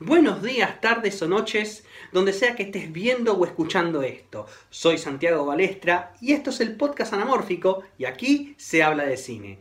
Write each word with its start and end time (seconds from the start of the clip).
buenos 0.00 0.42
días, 0.42 0.80
tardes 0.80 1.20
o 1.20 1.28
noches, 1.28 1.84
donde 2.10 2.32
sea 2.32 2.56
que 2.56 2.62
estés 2.64 2.90
viendo 2.90 3.34
o 3.34 3.44
escuchando 3.44 4.02
esto. 4.02 4.46
Soy 4.70 4.96
Santiago 4.96 5.44
Balestra 5.44 6.14
y 6.22 6.32
esto 6.32 6.48
es 6.50 6.60
el 6.60 6.74
podcast 6.76 7.12
anamórfico 7.12 7.82
y 7.98 8.06
aquí 8.06 8.54
se 8.56 8.82
habla 8.82 9.04
de 9.04 9.18
cine. 9.18 9.58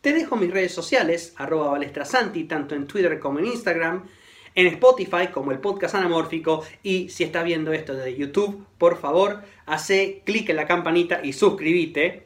Te 0.00 0.14
dejo 0.14 0.36
mis 0.36 0.50
redes 0.50 0.72
sociales, 0.72 1.34
arroba 1.36 1.70
balestrasanti, 1.70 2.44
tanto 2.44 2.74
en 2.74 2.86
Twitter 2.86 3.20
como 3.20 3.38
en 3.38 3.46
Instagram, 3.46 4.04
en 4.54 4.66
Spotify 4.68 5.28
como 5.32 5.52
el 5.52 5.58
podcast 5.58 5.94
anamórfico 5.94 6.64
y 6.82 7.10
si 7.10 7.24
estás 7.24 7.44
viendo 7.44 7.74
esto 7.74 7.94
desde 7.94 8.16
YouTube, 8.16 8.66
por 8.78 8.98
favor, 8.98 9.42
hace 9.66 10.22
clic 10.24 10.48
en 10.48 10.56
la 10.56 10.66
campanita 10.66 11.20
y 11.22 11.34
suscríbete 11.34 12.24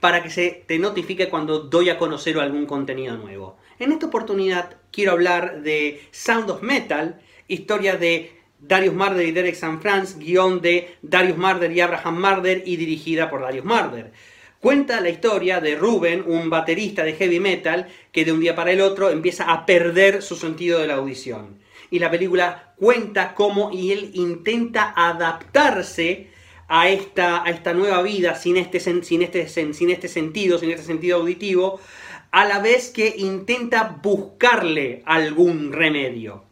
para 0.00 0.22
que 0.22 0.30
se 0.30 0.64
te 0.66 0.78
notifique 0.78 1.28
cuando 1.28 1.60
doy 1.60 1.90
a 1.90 1.98
conocer 1.98 2.38
algún 2.38 2.66
contenido 2.66 3.16
nuevo. 3.16 3.56
En 3.78 3.92
esta 3.92 4.06
oportunidad 4.06 4.76
quiero 4.90 5.12
hablar 5.12 5.62
de 5.62 6.02
Sound 6.10 6.50
of 6.50 6.62
Metal, 6.62 7.20
historia 7.46 7.96
de 7.96 8.32
Darius 8.58 8.94
Marder 8.94 9.24
y 9.26 9.30
Derek 9.30 9.54
Sanfranz, 9.54 10.18
guion 10.18 10.60
de 10.60 10.96
Darius 11.02 11.38
Marder 11.38 11.70
y 11.70 11.80
Abraham 11.80 12.16
Marder 12.16 12.64
y 12.66 12.76
dirigida 12.76 13.30
por 13.30 13.42
Darius 13.42 13.64
Marder. 13.64 14.10
Cuenta 14.58 15.00
la 15.00 15.10
historia 15.10 15.60
de 15.60 15.76
Ruben, 15.76 16.24
un 16.26 16.50
baterista 16.50 17.04
de 17.04 17.12
heavy 17.12 17.38
metal, 17.38 17.86
que 18.10 18.24
de 18.24 18.32
un 18.32 18.40
día 18.40 18.56
para 18.56 18.72
el 18.72 18.80
otro 18.80 19.10
empieza 19.10 19.44
a 19.44 19.64
perder 19.64 20.22
su 20.22 20.34
sentido 20.34 20.80
de 20.80 20.88
la 20.88 20.94
audición. 20.94 21.58
Y 21.88 22.00
la 22.00 22.10
película 22.10 22.74
cuenta 22.76 23.32
cómo 23.36 23.70
él 23.70 24.10
intenta 24.14 24.92
adaptarse 24.96 26.30
a 26.66 26.90
esta, 26.90 27.44
a 27.44 27.50
esta 27.50 27.72
nueva 27.72 28.02
vida 28.02 28.34
sin 28.34 28.56
este, 28.56 28.80
sin, 28.80 29.22
este, 29.22 29.48
sin 29.48 29.90
este 29.90 30.08
sentido, 30.08 30.58
sin 30.58 30.70
este 30.70 30.84
sentido 30.84 31.18
auditivo, 31.18 31.80
a 32.30 32.44
la 32.44 32.58
vez 32.60 32.90
que 32.90 33.14
intenta 33.16 33.98
buscarle 34.02 35.02
algún 35.06 35.72
remedio. 35.72 36.44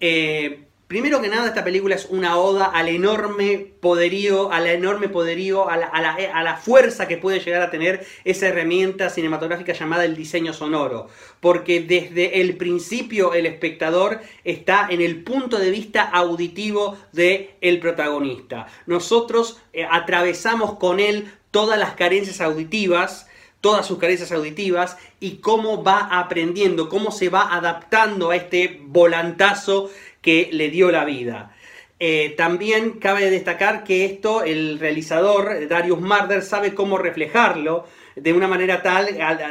Eh, 0.00 0.64
primero 0.86 1.20
que 1.20 1.28
nada, 1.28 1.48
esta 1.48 1.64
película 1.64 1.94
es 1.94 2.06
una 2.06 2.36
oda 2.36 2.66
al 2.66 2.88
enorme 2.88 3.66
poderío, 3.80 4.52
a 4.52 4.60
la 4.60 4.72
enorme 4.72 5.08
poderío, 5.08 5.68
a 5.68 5.76
la, 5.76 6.56
fuerza 6.56 7.08
que 7.08 7.16
puede 7.16 7.40
llegar 7.40 7.62
a 7.62 7.70
tener 7.70 8.06
esa 8.24 8.48
herramienta 8.48 9.10
cinematográfica 9.10 9.72
llamada 9.72 10.04
el 10.04 10.14
diseño 10.14 10.52
sonoro. 10.52 11.08
Porque 11.40 11.80
desde 11.80 12.40
el 12.40 12.56
principio 12.56 13.34
el 13.34 13.46
espectador 13.46 14.20
está 14.44 14.86
en 14.90 15.00
el 15.00 15.24
punto 15.24 15.58
de 15.58 15.70
vista 15.70 16.02
auditivo 16.02 16.96
del 17.12 17.50
el 17.60 17.80
protagonista. 17.80 18.66
Nosotros 18.86 19.60
eh, 19.72 19.86
atravesamos 19.90 20.78
con 20.78 21.00
él 21.00 21.32
todas 21.50 21.78
las 21.78 21.94
carencias 21.94 22.40
auditivas, 22.40 23.28
todas 23.64 23.86
sus 23.86 23.96
carencias 23.96 24.30
auditivas 24.30 24.98
y 25.20 25.38
cómo 25.38 25.82
va 25.82 26.00
aprendiendo, 26.20 26.90
cómo 26.90 27.10
se 27.10 27.30
va 27.30 27.54
adaptando 27.56 28.28
a 28.28 28.36
este 28.36 28.82
volantazo 28.84 29.88
que 30.20 30.50
le 30.52 30.68
dio 30.68 30.90
la 30.90 31.06
vida. 31.06 31.56
Eh, 31.98 32.34
también 32.36 32.98
cabe 32.98 33.30
destacar 33.30 33.82
que 33.82 34.04
esto 34.04 34.44
el 34.44 34.78
realizador, 34.78 35.66
Darius 35.66 35.98
Marder, 35.98 36.42
sabe 36.42 36.74
cómo 36.74 36.98
reflejarlo 36.98 37.86
de 38.16 38.34
una 38.34 38.48
manera 38.48 38.82
tal 38.82 39.06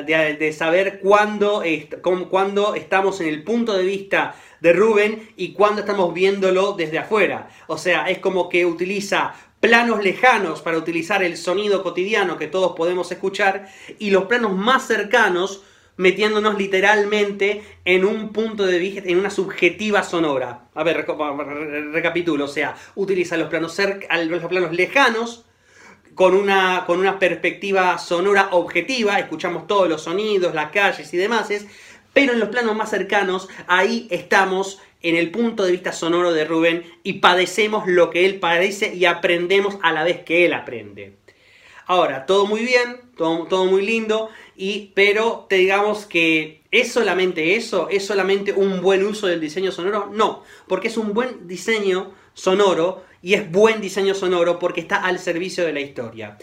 de, 0.05 0.53
saber 0.53 1.00
cuándo, 1.00 1.64
cuándo 2.30 2.75
estamos 2.75 3.20
en 3.20 3.30
el 3.30 3.44
punto 3.44 3.75
de 3.75 3.83
vista 3.83 4.36
de 4.61 4.73
Rubén 4.73 5.30
y 5.38 5.53
cuándo 5.53 5.81
estamos 5.81 6.14
viéndolo 6.14 6.73
desde 6.73 7.00
afuera. 7.00 7.50
O 7.66 7.80
sea, 7.80 8.11
es 8.11 8.20
como 8.20 8.48
que 8.48 8.64
utiliza 8.64 9.33
planos 9.64 10.03
lejanos 10.03 10.61
para 10.61 10.78
utilizar 10.78 11.23
el 11.23 11.38
sonido 11.38 11.83
cotidiano 11.83 12.38
que 12.38 12.47
todos 12.47 12.73
podemos 12.75 13.09
escuchar 13.14 13.70
y 13.97 14.09
los 14.09 14.25
planos 14.25 14.53
más 14.53 14.86
cercanos 14.86 15.64
metiéndonos 15.95 16.58
literalmente 16.58 17.64
en 17.86 18.03
un 18.03 18.33
punto 18.33 18.66
de 18.66 18.78
vista, 18.78 19.03
en 19.05 19.20
una 19.20 19.30
subjetiva 19.30 20.03
sonora. 20.03 20.66
A 20.75 20.83
ver, 20.83 21.05
recapitulo, 21.94 22.44
o 22.44 22.50
sea, 22.50 22.75
utiliza 22.95 23.38
los 23.38 23.47
planos, 23.47 23.80
los 24.28 24.45
planos 24.47 24.73
lejanos 24.73 25.45
con 26.14 26.36
una, 26.36 26.83
con 26.86 26.99
una 26.99 27.17
perspectiva 27.17 27.98
sonora 27.99 28.49
objetiva, 28.52 29.17
escuchamos 29.17 29.66
todos 29.66 29.87
los 29.87 30.04
sonidos, 30.04 30.54
las 30.54 30.71
calles 30.71 31.14
y 31.14 31.16
demás, 31.16 31.48
pero 32.11 32.33
en 32.33 32.42
los 32.42 32.49
planos 32.49 32.76
más 32.76 32.89
cercanos, 32.89 33.48
ahí 33.67 34.10
estamos 34.11 34.82
en 35.03 35.17
el 35.17 35.30
punto 35.31 35.64
de 35.64 35.73
vista 35.73 35.91
sonoro 35.91 36.31
de 36.33 36.45
Rubén 36.45 36.83
y 37.03 37.14
padecemos 37.14 37.87
lo 37.87 38.09
que 38.09 38.25
él 38.25 38.39
padece 38.39 38.95
y 38.95 39.05
aprendemos 39.05 39.77
a 39.83 39.91
la 39.91 40.03
vez 40.03 40.23
que 40.23 40.45
él 40.45 40.53
aprende. 40.53 41.17
Ahora, 41.86 42.25
todo 42.25 42.45
muy 42.45 42.61
bien, 42.61 43.02
todo, 43.17 43.65
muy 43.65 43.86
lindo, 43.86 44.30
y, 44.55 44.92
pero 44.95 45.45
te 45.49 45.55
digamos 45.55 46.05
que 46.05 46.61
¿es 46.71 46.92
solamente 46.92 47.55
eso? 47.55 47.89
¿Es 47.89 48.05
solamente 48.05 48.53
un 48.53 48.81
buen 48.81 49.03
uso 49.03 49.27
del 49.27 49.42
diseño 49.42 49.71
sonoro? 49.71 50.09
No, 50.11 50.43
porque 50.67 50.87
es 50.87 50.97
un 50.97 51.13
buen 51.13 51.45
diseño 51.47 52.13
sonoro 52.33 53.03
y 53.21 53.33
es 53.33 53.52
buen 53.52 53.81
diseño 53.81 54.15
sonoro 54.15 54.59
porque 54.59 54.80
está 54.81 55.03
al 55.03 55.19
servicio 55.19 55.65
de 55.65 55.73
la 55.73 55.81
historia. 55.81 56.37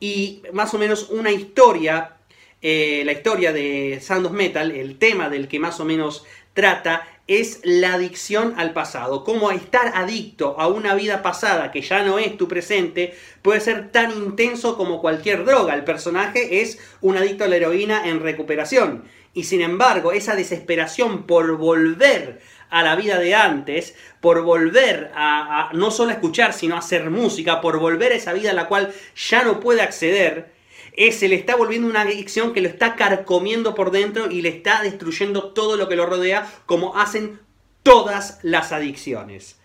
Y 0.00 0.42
más 0.52 0.72
o 0.72 0.78
menos 0.78 1.10
una 1.10 1.30
historia, 1.30 2.16
eh, 2.62 3.02
la 3.04 3.12
historia 3.12 3.52
de 3.52 4.00
Sound 4.00 4.26
of 4.26 4.32
Metal, 4.32 4.70
el 4.70 4.98
tema 4.98 5.28
del 5.28 5.48
que 5.48 5.58
más 5.60 5.80
o 5.80 5.84
menos 5.84 6.24
trata, 6.54 7.06
es 7.28 7.60
la 7.62 7.94
adicción 7.94 8.54
al 8.56 8.72
pasado. 8.72 9.22
Cómo 9.22 9.50
estar 9.50 9.92
adicto 9.94 10.56
a 10.58 10.66
una 10.66 10.94
vida 10.94 11.22
pasada 11.22 11.70
que 11.70 11.82
ya 11.82 12.02
no 12.02 12.18
es 12.18 12.36
tu 12.36 12.48
presente 12.48 13.14
puede 13.42 13.60
ser 13.60 13.92
tan 13.92 14.10
intenso 14.10 14.76
como 14.76 15.00
cualquier 15.00 15.44
droga. 15.44 15.74
El 15.74 15.84
personaje 15.84 16.62
es 16.62 16.78
un 17.02 17.16
adicto 17.18 17.44
a 17.44 17.48
la 17.48 17.56
heroína 17.56 18.08
en 18.08 18.20
recuperación. 18.20 19.04
Y 19.34 19.44
sin 19.44 19.60
embargo, 19.60 20.12
esa 20.12 20.34
desesperación 20.34 21.24
por 21.24 21.58
volver 21.58 22.40
a 22.70 22.82
la 22.82 22.96
vida 22.96 23.18
de 23.18 23.34
antes, 23.34 23.94
por 24.20 24.42
volver 24.42 25.10
a, 25.14 25.70
no 25.74 25.90
solo 25.90 26.10
escuchar, 26.10 26.52
sino 26.52 26.74
a 26.74 26.78
hacer 26.78 27.10
música, 27.10 27.60
por 27.60 27.78
volver 27.78 28.12
a 28.12 28.16
esa 28.16 28.32
vida 28.32 28.50
a 28.50 28.54
la 28.54 28.68
cual 28.68 28.92
ya 29.14 29.44
no 29.44 29.60
puede 29.60 29.82
acceder, 29.82 30.57
se 30.96 31.28
le 31.28 31.34
está 31.34 31.56
volviendo 31.56 31.88
una 31.88 32.02
adicción 32.02 32.52
que 32.52 32.60
lo 32.60 32.68
está 32.68 32.96
carcomiendo 32.96 33.74
por 33.74 33.90
dentro 33.90 34.30
y 34.30 34.42
le 34.42 34.48
está 34.50 34.82
destruyendo 34.82 35.52
todo 35.52 35.76
lo 35.76 35.88
que 35.88 35.96
lo 35.96 36.06
rodea, 36.06 36.50
como 36.66 36.96
hacen 36.96 37.40
todas 37.82 38.38
las 38.42 38.72
adicciones. 38.72 39.58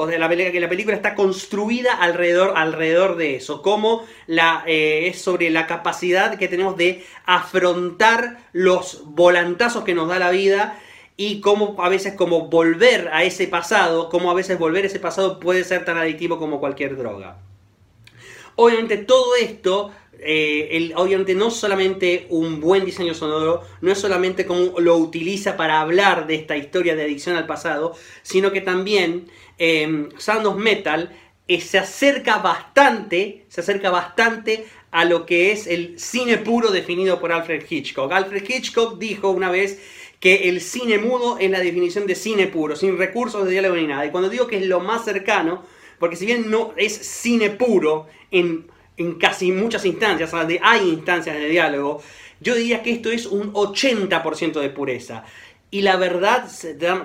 O 0.00 0.06
sea, 0.06 0.16
la, 0.16 0.28
que 0.28 0.60
la 0.60 0.68
película 0.68 0.94
está 0.94 1.16
construida 1.16 1.92
alrededor, 1.92 2.52
alrededor 2.56 3.16
de 3.16 3.34
eso, 3.34 3.62
como 3.62 4.04
eh, 4.28 5.08
es 5.08 5.20
sobre 5.20 5.50
la 5.50 5.66
capacidad 5.66 6.38
que 6.38 6.46
tenemos 6.46 6.76
de 6.76 7.04
afrontar 7.26 8.38
los 8.52 9.02
volantazos 9.06 9.82
que 9.82 9.94
nos 9.94 10.08
da 10.08 10.20
la 10.20 10.30
vida 10.30 10.78
y 11.16 11.40
cómo 11.40 11.74
a 11.82 11.88
veces 11.88 12.14
como 12.14 12.46
volver 12.46 13.08
a 13.12 13.24
ese 13.24 13.48
pasado, 13.48 14.08
cómo 14.08 14.30
a 14.30 14.34
veces 14.34 14.56
volver 14.56 14.84
a 14.84 14.86
ese 14.86 15.00
pasado 15.00 15.40
puede 15.40 15.64
ser 15.64 15.84
tan 15.84 15.96
adictivo 15.98 16.38
como 16.38 16.60
cualquier 16.60 16.96
droga. 16.96 17.38
Obviamente 18.60 18.96
todo 18.96 19.36
esto 19.36 19.92
eh, 20.18 20.92
obviamente 20.96 21.32
no 21.36 21.48
solamente 21.48 22.26
un 22.28 22.60
buen 22.60 22.84
diseño 22.84 23.14
sonoro, 23.14 23.62
no 23.80 23.92
es 23.92 23.98
solamente 23.98 24.46
como 24.46 24.80
lo 24.80 24.96
utiliza 24.96 25.56
para 25.56 25.80
hablar 25.80 26.26
de 26.26 26.34
esta 26.34 26.56
historia 26.56 26.96
de 26.96 27.04
adicción 27.04 27.36
al 27.36 27.46
pasado, 27.46 27.94
sino 28.22 28.50
que 28.50 28.60
también 28.60 29.30
eh, 29.58 30.08
Sound 30.18 30.44
of 30.44 30.56
Metal 30.56 31.16
eh, 31.46 31.60
se 31.60 31.78
acerca 31.78 32.38
bastante, 32.38 33.44
se 33.46 33.60
acerca 33.60 33.90
bastante 33.90 34.66
a 34.90 35.04
lo 35.04 35.24
que 35.24 35.52
es 35.52 35.68
el 35.68 35.96
cine 36.00 36.38
puro 36.38 36.72
definido 36.72 37.20
por 37.20 37.30
Alfred 37.30 37.62
Hitchcock. 37.70 38.10
Alfred 38.10 38.42
Hitchcock 38.42 38.98
dijo 38.98 39.30
una 39.30 39.52
vez 39.52 39.80
que 40.18 40.48
el 40.48 40.60
cine 40.60 40.98
mudo 40.98 41.38
es 41.38 41.48
la 41.48 41.60
definición 41.60 42.08
de 42.08 42.16
cine 42.16 42.48
puro, 42.48 42.74
sin 42.74 42.98
recursos 42.98 43.44
de 43.44 43.52
diálogo 43.52 43.76
ni 43.76 43.86
nada. 43.86 44.04
Y 44.04 44.10
cuando 44.10 44.28
digo 44.28 44.48
que 44.48 44.56
es 44.56 44.66
lo 44.66 44.80
más 44.80 45.04
cercano, 45.04 45.62
porque 45.98 46.16
si 46.16 46.26
bien 46.26 46.50
no 46.50 46.72
es 46.76 46.94
cine 46.94 47.50
puro 47.50 48.06
en 48.30 48.66
en 48.98 49.14
casi 49.14 49.52
muchas 49.52 49.86
instancias, 49.86 50.34
hay 50.34 50.88
instancias 50.88 51.36
de 51.36 51.48
diálogo, 51.48 52.02
yo 52.40 52.54
diría 52.54 52.82
que 52.82 52.90
esto 52.90 53.10
es 53.10 53.26
un 53.26 53.52
80% 53.52 54.60
de 54.60 54.70
pureza. 54.70 55.24
Y 55.70 55.82
la 55.82 55.96
verdad, 55.96 56.48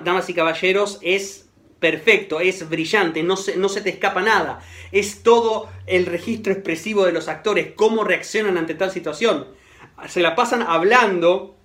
damas 0.04 0.28
y 0.28 0.34
caballeros, 0.34 0.98
es 1.02 1.48
perfecto, 1.78 2.40
es 2.40 2.68
brillante, 2.68 3.22
no 3.22 3.36
se, 3.36 3.56
no 3.56 3.68
se 3.68 3.80
te 3.80 3.90
escapa 3.90 4.22
nada. 4.22 4.60
Es 4.90 5.22
todo 5.22 5.68
el 5.86 6.06
registro 6.06 6.52
expresivo 6.52 7.04
de 7.04 7.12
los 7.12 7.28
actores, 7.28 7.72
cómo 7.76 8.04
reaccionan 8.04 8.58
ante 8.58 8.74
tal 8.74 8.90
situación. 8.90 9.46
Se 10.08 10.20
la 10.20 10.34
pasan 10.34 10.62
hablando 10.62 11.56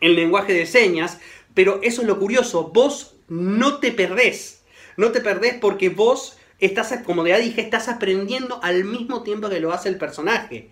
en 0.00 0.14
lenguaje 0.14 0.54
de 0.54 0.66
señas, 0.66 1.20
pero 1.52 1.80
eso 1.82 2.00
es 2.00 2.08
lo 2.08 2.18
curioso, 2.18 2.70
vos 2.72 3.16
no 3.28 3.78
te 3.78 3.92
perdés. 3.92 4.64
No 4.96 5.12
te 5.12 5.20
perdés 5.20 5.54
porque 5.54 5.90
vos 5.90 6.38
estás, 6.58 6.94
como 7.04 7.26
ya 7.26 7.38
dije, 7.38 7.60
estás 7.60 7.88
aprendiendo 7.88 8.60
al 8.62 8.84
mismo 8.84 9.22
tiempo 9.22 9.48
que 9.48 9.60
lo 9.60 9.72
hace 9.72 9.88
el 9.88 9.98
personaje. 9.98 10.70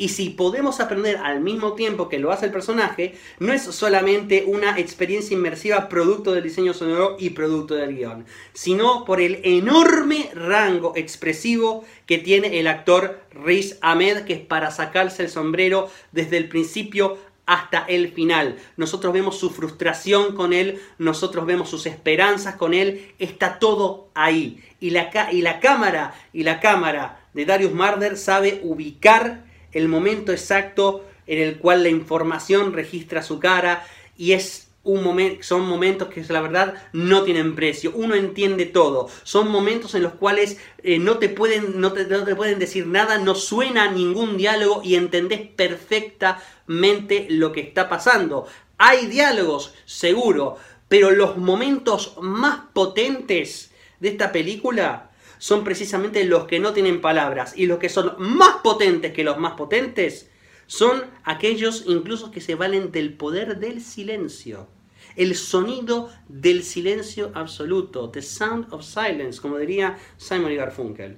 Y 0.00 0.10
si 0.10 0.30
podemos 0.30 0.78
aprender 0.78 1.16
al 1.16 1.40
mismo 1.40 1.74
tiempo 1.74 2.08
que 2.08 2.20
lo 2.20 2.30
hace 2.30 2.46
el 2.46 2.52
personaje, 2.52 3.14
no 3.40 3.52
es 3.52 3.62
solamente 3.62 4.44
una 4.46 4.78
experiencia 4.78 5.36
inmersiva 5.36 5.88
producto 5.88 6.32
del 6.32 6.44
diseño 6.44 6.72
sonoro 6.72 7.16
y 7.18 7.30
producto 7.30 7.74
del 7.74 7.96
guion, 7.96 8.24
sino 8.52 9.04
por 9.04 9.20
el 9.20 9.40
enorme 9.42 10.30
rango 10.34 10.92
expresivo 10.94 11.84
que 12.06 12.18
tiene 12.18 12.60
el 12.60 12.68
actor 12.68 13.20
Riz 13.32 13.76
Ahmed, 13.80 14.24
que 14.24 14.34
es 14.34 14.40
para 14.40 14.70
sacarse 14.70 15.24
el 15.24 15.30
sombrero 15.30 15.90
desde 16.12 16.36
el 16.36 16.48
principio 16.48 17.18
hasta 17.48 17.86
el 17.88 18.12
final. 18.12 18.58
Nosotros 18.76 19.14
vemos 19.14 19.38
su 19.38 19.48
frustración 19.48 20.36
con 20.36 20.52
él, 20.52 20.82
nosotros 20.98 21.46
vemos 21.46 21.70
sus 21.70 21.86
esperanzas 21.86 22.56
con 22.56 22.74
él, 22.74 23.14
está 23.18 23.58
todo 23.58 24.10
ahí. 24.14 24.62
Y 24.80 24.90
la, 24.90 25.10
y 25.32 25.40
la 25.40 25.58
cámara, 25.58 26.12
y 26.34 26.42
la 26.42 26.60
cámara 26.60 27.26
de 27.32 27.46
Darius 27.46 27.72
Marder 27.72 28.18
sabe 28.18 28.60
ubicar 28.62 29.46
el 29.72 29.88
momento 29.88 30.30
exacto 30.30 31.06
en 31.26 31.40
el 31.40 31.56
cual 31.56 31.82
la 31.82 31.88
información 31.88 32.74
registra 32.74 33.22
su 33.22 33.40
cara 33.40 33.82
y 34.18 34.32
es 34.32 34.67
un 34.84 35.02
momento, 35.02 35.42
son 35.42 35.68
momentos 35.68 36.08
que 36.08 36.24
la 36.28 36.40
verdad 36.40 36.74
no 36.92 37.22
tienen 37.22 37.54
precio. 37.54 37.92
Uno 37.94 38.14
entiende 38.14 38.64
todo. 38.64 39.08
Son 39.22 39.50
momentos 39.50 39.94
en 39.94 40.02
los 40.02 40.14
cuales 40.14 40.58
eh, 40.82 40.98
no, 40.98 41.18
te 41.18 41.28
pueden, 41.28 41.80
no, 41.80 41.92
te, 41.92 42.06
no 42.06 42.24
te 42.24 42.34
pueden 42.34 42.58
decir 42.58 42.86
nada, 42.86 43.18
no 43.18 43.34
suena 43.34 43.90
ningún 43.90 44.36
diálogo 44.36 44.80
y 44.82 44.94
entendés 44.94 45.40
perfectamente 45.40 47.26
lo 47.28 47.52
que 47.52 47.60
está 47.60 47.88
pasando. 47.88 48.46
Hay 48.78 49.06
diálogos, 49.06 49.74
seguro, 49.84 50.56
pero 50.88 51.10
los 51.10 51.36
momentos 51.36 52.16
más 52.20 52.60
potentes 52.72 53.72
de 54.00 54.08
esta 54.08 54.32
película 54.32 55.10
son 55.38 55.64
precisamente 55.64 56.24
los 56.24 56.44
que 56.44 56.60
no 56.60 56.72
tienen 56.72 57.00
palabras 57.00 57.52
y 57.56 57.66
los 57.66 57.78
que 57.78 57.88
son 57.88 58.14
más 58.18 58.56
potentes 58.62 59.12
que 59.12 59.24
los 59.24 59.38
más 59.38 59.52
potentes 59.52 60.30
son 60.68 61.02
aquellos 61.24 61.84
incluso 61.86 62.30
que 62.30 62.42
se 62.42 62.54
valen 62.54 62.92
del 62.92 63.14
poder 63.14 63.58
del 63.58 63.80
silencio. 63.80 64.68
El 65.16 65.34
sonido 65.34 66.10
del 66.28 66.62
silencio 66.62 67.32
absoluto, 67.34 68.10
the 68.10 68.20
sound 68.20 68.70
of 68.70 68.84
silence, 68.84 69.40
como 69.40 69.56
diría 69.56 69.98
Simon 70.18 70.52
y 70.52 70.56
Garfunkel. 70.56 71.16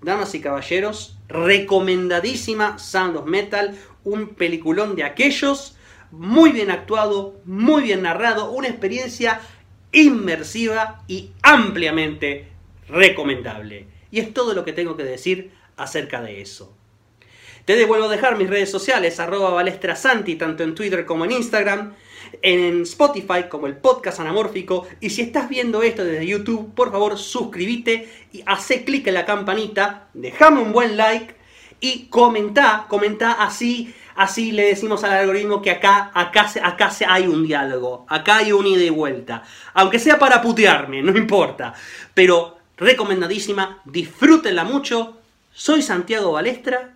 Damas 0.00 0.34
y 0.36 0.40
caballeros, 0.40 1.18
recomendadísima 1.26 2.78
Sound 2.78 3.16
of 3.16 3.26
Metal, 3.26 3.76
un 4.04 4.28
peliculón 4.34 4.94
de 4.94 5.02
aquellos, 5.02 5.76
muy 6.12 6.52
bien 6.52 6.70
actuado, 6.70 7.40
muy 7.44 7.82
bien 7.82 8.02
narrado, 8.02 8.52
una 8.52 8.68
experiencia 8.68 9.40
inmersiva 9.90 11.02
y 11.08 11.32
ampliamente 11.42 12.48
recomendable. 12.88 13.88
Y 14.12 14.20
es 14.20 14.32
todo 14.32 14.54
lo 14.54 14.64
que 14.64 14.72
tengo 14.72 14.96
que 14.96 15.02
decir 15.02 15.50
acerca 15.76 16.22
de 16.22 16.40
eso. 16.40 16.72
Te 17.66 17.74
devuelvo 17.74 18.06
a 18.06 18.08
dejar 18.08 18.36
mis 18.36 18.48
redes 18.48 18.70
sociales, 18.70 19.18
arroba 19.18 19.50
balestrasanti, 19.50 20.36
tanto 20.36 20.62
en 20.62 20.76
Twitter 20.76 21.04
como 21.04 21.24
en 21.24 21.32
Instagram, 21.32 21.94
en 22.40 22.82
Spotify 22.82 23.48
como 23.50 23.66
el 23.66 23.76
podcast 23.76 24.20
anamórfico. 24.20 24.86
Y 25.00 25.10
si 25.10 25.22
estás 25.22 25.48
viendo 25.48 25.82
esto 25.82 26.04
desde 26.04 26.28
YouTube, 26.28 26.72
por 26.76 26.92
favor 26.92 27.18
suscríbete 27.18 28.08
y 28.32 28.44
hace 28.46 28.84
clic 28.84 29.08
en 29.08 29.14
la 29.14 29.24
campanita, 29.24 30.06
dejame 30.14 30.62
un 30.62 30.70
buen 30.70 30.96
like 30.96 31.34
y 31.80 32.06
comenta, 32.06 32.86
comenta 32.88 33.32
así, 33.32 33.92
así 34.14 34.52
le 34.52 34.66
decimos 34.66 35.02
al 35.02 35.14
algoritmo 35.14 35.60
que 35.60 35.72
acá, 35.72 36.12
acá, 36.14 36.48
acá 36.62 36.92
hay 37.08 37.26
un 37.26 37.44
diálogo, 37.44 38.06
acá 38.08 38.36
hay 38.36 38.52
un 38.52 38.64
ida 38.68 38.84
y 38.84 38.90
vuelta. 38.90 39.42
Aunque 39.74 39.98
sea 39.98 40.20
para 40.20 40.40
putearme, 40.40 41.02
no 41.02 41.18
importa. 41.18 41.74
Pero 42.14 42.58
recomendadísima, 42.76 43.82
disfrútenla 43.84 44.62
mucho. 44.62 45.16
Soy 45.52 45.82
Santiago 45.82 46.30
Balestra 46.30 46.95